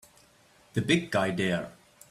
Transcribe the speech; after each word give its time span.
The 0.73 0.81
big 0.81 1.11
guy 1.11 1.29
there! 1.29 1.73